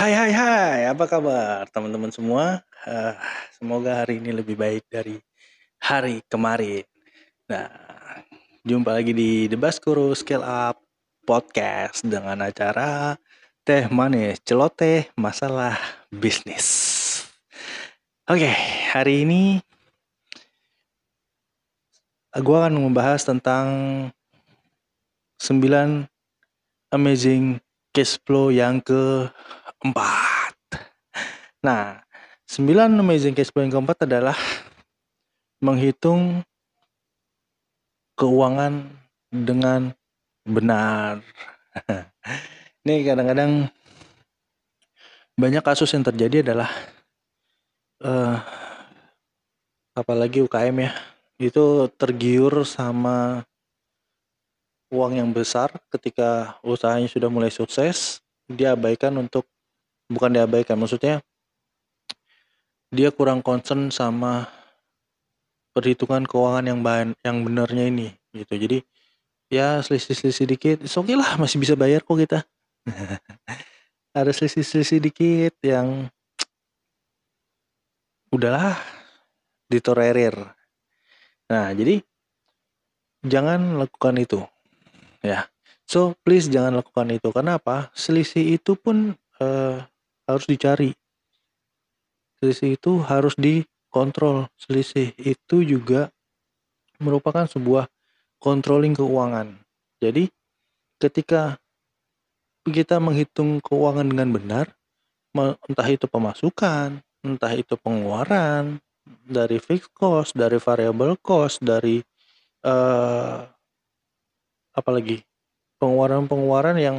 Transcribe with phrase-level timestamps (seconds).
[0.00, 2.64] Hai hai hai, apa kabar teman-teman semua?
[2.88, 3.14] Eh,
[3.52, 5.20] semoga hari ini lebih baik dari
[5.76, 6.88] hari kemarin.
[7.44, 7.68] Nah,
[8.64, 10.80] jumpa lagi di The Baskoro Scale Up
[11.28, 13.20] Podcast dengan acara
[13.60, 15.76] Teh Manis Celoteh Masalah
[16.08, 16.64] Bisnis.
[18.24, 18.56] Oke,
[18.96, 19.60] hari ini
[22.40, 23.68] gue akan membahas tentang
[25.44, 26.08] 9
[26.88, 27.60] amazing
[27.92, 28.80] cash flow yang
[29.80, 30.54] keempat.
[31.64, 32.04] Nah,
[32.44, 34.36] 9 amazing cash flow yang keempat adalah
[35.60, 36.44] menghitung
[38.16, 38.88] keuangan
[39.32, 39.92] dengan
[40.44, 41.24] benar.
[42.84, 43.68] Ini kadang-kadang
[45.36, 46.68] banyak kasus yang terjadi adalah
[48.04, 48.36] uh,
[49.96, 50.92] apalagi UKM ya
[51.40, 53.44] itu tergiur sama
[54.92, 59.48] uang yang besar ketika usahanya sudah mulai sukses dia abaikan untuk
[60.10, 61.22] bukan diabaikan maksudnya
[62.90, 64.50] dia kurang concern sama
[65.70, 68.78] perhitungan keuangan yang bahan yang benarnya ini gitu jadi
[69.46, 72.42] ya selisih-selisih dikit oke okay lah masih bisa bayar kok kita
[74.18, 76.10] ada selisih-selisih dikit yang
[78.34, 78.74] udahlah
[79.70, 80.34] ditolerir
[81.50, 81.98] Nah, jadi
[83.26, 84.38] jangan lakukan itu.
[85.18, 85.50] Ya.
[85.82, 87.34] So, please jangan lakukan itu.
[87.34, 87.90] Karena apa?
[87.90, 89.82] Selisih itu pun uh,
[90.34, 90.94] harus dicari.
[92.40, 94.48] Selisih itu harus dikontrol.
[94.56, 96.08] Selisih itu juga
[97.00, 97.88] merupakan sebuah
[98.40, 99.60] controlling keuangan.
[100.00, 100.32] Jadi,
[100.96, 101.60] ketika
[102.64, 104.66] kita menghitung keuangan dengan benar,
[105.36, 108.80] entah itu pemasukan, entah itu pengeluaran,
[109.26, 112.00] dari fixed cost, dari variable cost, dari
[112.64, 113.42] uh,
[114.74, 115.22] apalagi
[115.80, 116.96] pengeluaran-pengeluaran yang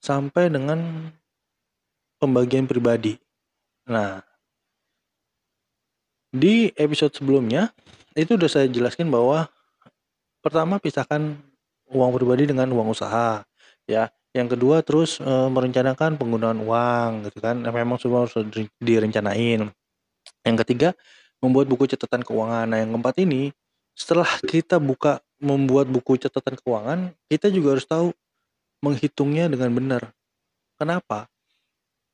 [0.00, 1.12] sampai dengan
[2.16, 3.16] pembagian pribadi.
[3.88, 4.24] Nah,
[6.32, 7.72] di episode sebelumnya
[8.16, 9.46] itu udah saya jelaskan bahwa
[10.40, 11.36] pertama pisahkan
[11.90, 13.44] uang pribadi dengan uang usaha,
[13.86, 14.08] ya.
[14.30, 17.66] Yang kedua terus e, merencanakan penggunaan uang gitu kan.
[17.66, 18.38] Nah, memang semua harus
[18.78, 19.66] direncanain.
[20.46, 20.94] Yang ketiga,
[21.42, 22.70] membuat buku catatan keuangan.
[22.70, 23.50] Nah, yang keempat ini
[23.98, 28.14] setelah kita buka membuat buku catatan keuangan, kita juga harus tahu
[28.80, 30.02] menghitungnya dengan benar.
[30.76, 31.28] Kenapa?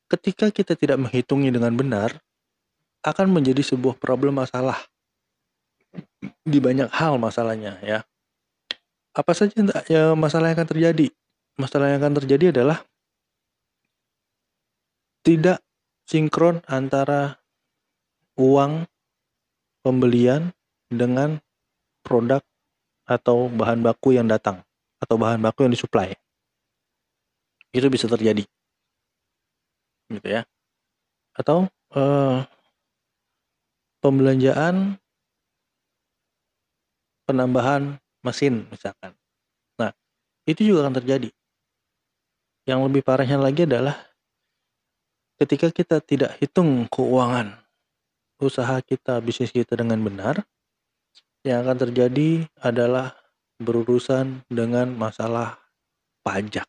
[0.07, 2.15] Ketika kita tidak menghitungnya dengan benar,
[3.03, 4.79] akan menjadi sebuah problem masalah
[6.43, 8.03] di banyak hal masalahnya ya.
[9.17, 9.57] Apa saja
[9.89, 11.09] ya masalah yang akan terjadi?
[11.57, 12.85] masalah yang akan terjadi adalah
[15.25, 15.65] tidak
[16.07, 17.41] sinkron antara
[18.37, 18.87] uang
[19.83, 20.53] pembelian
[20.93, 21.41] dengan
[22.05, 22.45] produk
[23.09, 24.63] atau bahan baku yang datang
[25.03, 26.15] atau bahan baku yang disuplai.
[27.77, 28.49] Itu bisa terjadi.
[30.09, 30.49] Gitu ya.
[31.37, 32.41] Atau eh,
[34.01, 34.97] pembelanjaan
[37.29, 39.13] penambahan mesin misalkan.
[39.77, 39.93] Nah,
[40.49, 41.29] itu juga akan terjadi.
[42.65, 43.95] Yang lebih parahnya lagi adalah
[45.37, 47.55] ketika kita tidak hitung keuangan
[48.41, 50.43] usaha kita, bisnis kita dengan benar,
[51.47, 53.15] yang akan terjadi adalah
[53.63, 55.57] berurusan dengan masalah
[56.27, 56.69] pajak.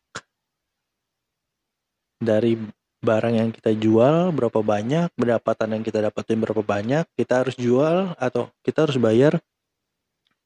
[2.18, 2.58] Dari
[2.98, 8.14] barang yang kita jual berapa banyak, pendapatan yang kita dapatin berapa banyak, kita harus jual
[8.18, 9.38] atau kita harus bayar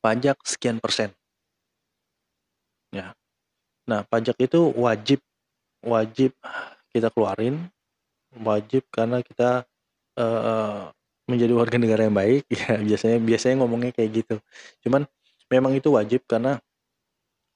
[0.05, 1.11] pajak sekian persen.
[2.93, 3.17] Ya.
[3.89, 5.25] Nah, pajak itu wajib
[5.83, 6.31] wajib
[6.95, 7.67] kita keluarin
[8.41, 9.67] wajib karena kita
[10.17, 10.89] uh,
[11.27, 14.37] menjadi warga negara yang baik ya biasanya biasanya ngomongnya kayak gitu
[14.87, 15.05] cuman
[15.51, 16.63] memang itu wajib karena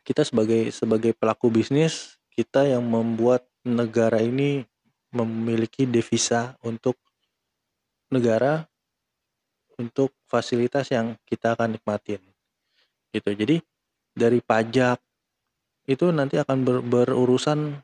[0.05, 4.63] kita sebagai sebagai pelaku bisnis kita yang membuat negara ini
[5.11, 6.95] memiliki devisa untuk
[8.15, 8.63] negara
[9.77, 12.23] untuk fasilitas yang kita akan nikmatin
[13.11, 13.57] gitu jadi
[14.17, 15.03] dari pajak
[15.87, 17.79] itu nanti akan ber, berurusan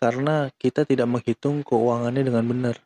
[0.00, 2.76] karena kita tidak menghitung keuangannya dengan benar.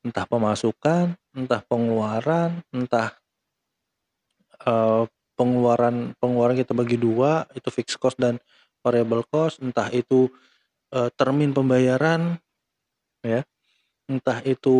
[0.00, 3.16] Entah pemasukan, entah pengeluaran, entah
[4.64, 5.04] uh,
[5.36, 8.40] pengeluaran pengeluaran kita bagi dua itu fixed cost dan
[8.80, 10.28] variable cost, entah itu
[10.94, 12.38] uh, termin pembayaran,
[13.22, 13.42] ya,
[14.10, 14.76] entah itu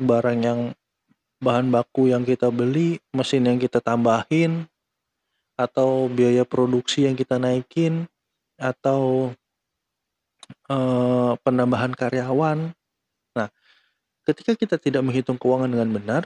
[0.00, 0.60] barang yang
[1.38, 4.64] bahan baku yang kita beli, mesin yang kita tambahin,
[5.54, 8.08] atau biaya produksi yang kita naikin,
[8.56, 9.32] atau
[10.72, 12.72] uh, penambahan karyawan.
[13.36, 13.48] Nah,
[14.24, 16.22] ketika kita tidak menghitung keuangan dengan benar,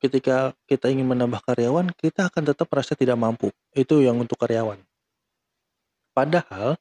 [0.00, 3.52] ketika kita ingin menambah karyawan, kita akan tetap merasa tidak mampu.
[3.76, 4.80] Itu yang untuk karyawan.
[6.20, 6.76] Padahal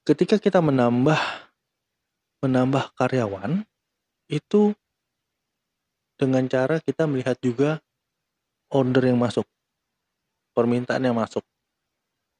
[0.00, 1.20] ketika kita menambah
[2.40, 3.60] menambah karyawan
[4.32, 4.72] itu
[6.16, 7.84] dengan cara kita melihat juga
[8.72, 9.44] order yang masuk,
[10.56, 11.44] permintaan yang masuk.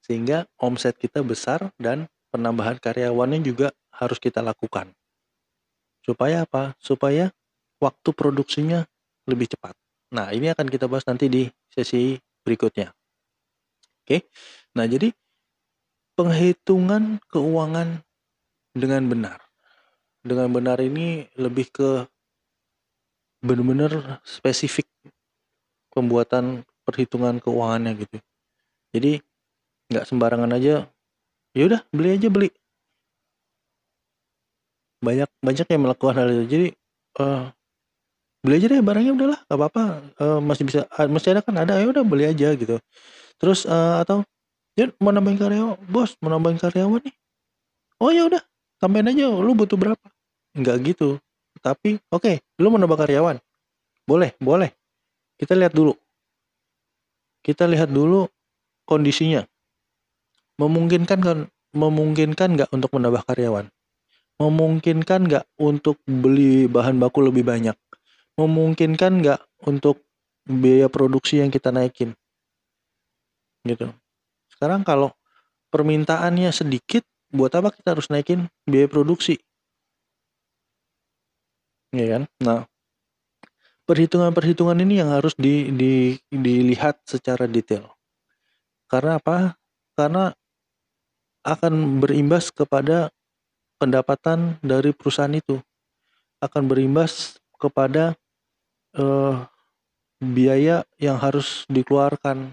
[0.00, 4.88] Sehingga omset kita besar dan penambahan karyawannya juga harus kita lakukan.
[6.00, 6.72] Supaya apa?
[6.80, 7.28] Supaya
[7.76, 8.88] waktu produksinya
[9.28, 9.76] lebih cepat.
[10.16, 12.88] Nah, ini akan kita bahas nanti di sesi berikutnya.
[14.00, 14.32] Oke.
[14.72, 15.12] Nah, jadi
[16.18, 18.02] penghitungan keuangan
[18.74, 19.38] dengan benar.
[20.26, 21.90] Dengan benar ini lebih ke
[23.38, 24.90] benar-benar spesifik
[25.94, 28.18] pembuatan perhitungan keuangannya gitu.
[28.90, 29.22] Jadi
[29.94, 30.90] nggak sembarangan aja.
[31.54, 32.50] Ya udah beli aja beli.
[34.98, 36.44] Banyak banyak yang melakukan hal itu.
[36.50, 36.66] Jadi
[37.22, 37.46] uh,
[38.42, 39.82] beli aja deh barangnya udahlah nggak apa-apa
[40.18, 42.78] uh, masih bisa uh, masih ada kan ada ya udah beli aja gitu
[43.34, 44.22] terus uh, atau
[44.78, 45.76] ya mau nambahin karyawan?
[45.90, 47.14] Bos mau nambahin karyawan nih?
[47.98, 48.42] Oh ya udah.
[48.78, 49.26] Tambahin aja.
[49.26, 50.06] Lu butuh berapa?
[50.54, 51.18] Nggak gitu.
[51.58, 52.22] Tapi oke.
[52.22, 53.42] Okay, lu mau nambah karyawan?
[54.06, 54.70] Boleh boleh.
[55.34, 55.98] Kita lihat dulu.
[57.42, 58.30] Kita lihat dulu
[58.86, 59.42] kondisinya.
[60.62, 61.38] Memungkinkan kan
[61.74, 63.66] memungkinkan nggak untuk menambah karyawan?
[64.38, 67.74] Memungkinkan nggak untuk beli bahan baku lebih banyak?
[68.38, 70.06] Memungkinkan nggak untuk
[70.46, 72.14] biaya produksi yang kita naikin?
[73.66, 73.90] Gitu
[74.58, 75.14] sekarang kalau
[75.70, 79.38] permintaannya sedikit buat apa kita harus naikin biaya produksi?
[81.94, 82.22] Ya kan?
[82.42, 82.66] Nah
[83.88, 87.88] perhitungan-perhitungan ini yang harus di, di, dilihat secara detail.
[88.84, 89.56] Karena apa?
[89.96, 90.28] Karena
[91.40, 93.08] akan berimbas kepada
[93.80, 95.56] pendapatan dari perusahaan itu.
[96.44, 98.12] Akan berimbas kepada
[99.00, 99.48] uh,
[100.20, 102.52] biaya yang harus dikeluarkan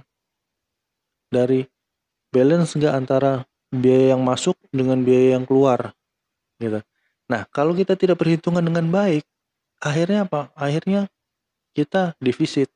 [1.28, 1.68] dari
[2.36, 5.96] balance nggak antara biaya yang masuk dengan biaya yang keluar
[6.60, 6.84] gitu.
[7.32, 9.24] Nah kalau kita tidak perhitungan dengan baik,
[9.80, 10.52] akhirnya apa?
[10.60, 11.08] Akhirnya
[11.72, 12.68] kita defisit.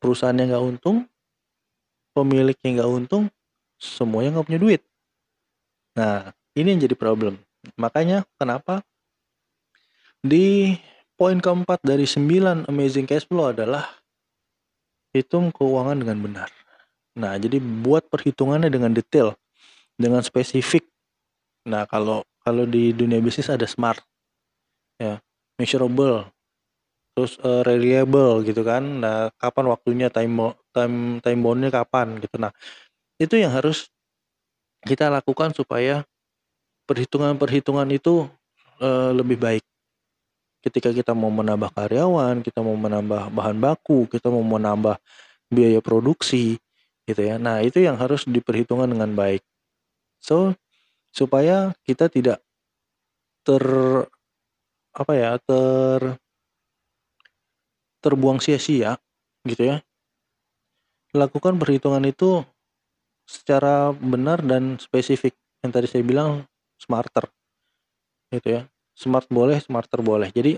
[0.00, 1.04] Perusahaannya nggak untung,
[2.16, 3.28] pemiliknya nggak untung,
[3.76, 4.82] semuanya nggak punya duit.
[6.00, 7.36] Nah ini yang jadi problem.
[7.76, 8.80] Makanya kenapa
[10.24, 10.74] di
[11.22, 13.86] Poin keempat dari sembilan amazing cash flow adalah
[15.14, 16.50] hitung keuangan dengan benar.
[17.18, 19.36] Nah, jadi buat perhitungannya dengan detail,
[20.00, 20.88] dengan spesifik.
[21.68, 24.00] Nah, kalau kalau di dunia bisnis ada smart,
[24.96, 25.20] ya,
[25.60, 26.26] measurable,
[27.12, 28.82] terus uh, reliable gitu kan.
[29.04, 32.40] Nah, kapan waktunya time time time boundnya kapan gitu.
[32.40, 32.52] Nah,
[33.20, 33.92] itu yang harus
[34.82, 36.02] kita lakukan supaya
[36.88, 38.26] perhitungan-perhitungan itu
[38.82, 39.64] uh, lebih baik
[40.62, 44.96] ketika kita mau menambah karyawan, kita mau menambah bahan baku, kita mau menambah
[45.50, 46.56] biaya produksi
[47.08, 47.36] gitu ya.
[47.36, 49.42] Nah, itu yang harus diperhitungkan dengan baik.
[50.22, 50.54] So,
[51.12, 52.40] supaya kita tidak
[53.42, 53.62] ter
[54.92, 56.16] apa ya, ter
[58.02, 58.98] terbuang sia-sia
[59.46, 59.76] gitu ya.
[61.12, 62.42] Lakukan perhitungan itu
[63.28, 65.36] secara benar dan spesifik.
[65.62, 66.30] Yang tadi saya bilang
[66.80, 67.30] smarter.
[68.32, 68.62] Gitu ya
[68.96, 70.28] smart boleh, smarter boleh.
[70.30, 70.56] Jadi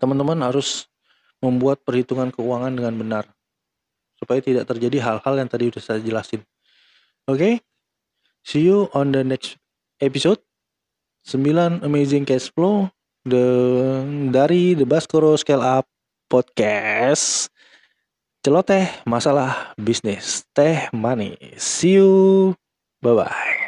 [0.00, 0.90] teman-teman harus
[1.40, 3.24] membuat perhitungan keuangan dengan benar
[4.16, 6.42] supaya tidak terjadi hal-hal yang tadi sudah saya jelasin.
[7.26, 7.54] Oke, okay?
[8.42, 9.60] see you on the next
[10.00, 10.40] episode.
[11.26, 12.86] 9 amazing cash flow
[13.26, 13.46] the
[14.30, 15.86] dari The Baskoro Scale Up
[16.30, 17.50] Podcast.
[18.46, 21.34] Celoteh masalah bisnis teh money.
[21.58, 22.54] See you.
[23.02, 23.65] Bye bye.